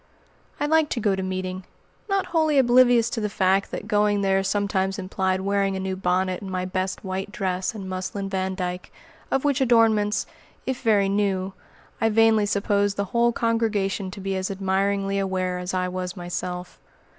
[0.59, 1.63] I liked to go to meeting,
[2.09, 6.41] not wholly oblivious to the fact that going there sometimes implied wearing a new bonnet
[6.41, 8.91] and my best white dress and muslin "vandyke,"
[9.29, 10.25] of which adornments,
[10.65, 11.53] if very new,
[12.01, 16.79] I vainly supposed the whole congregation to be as admiringly aware as I was myself.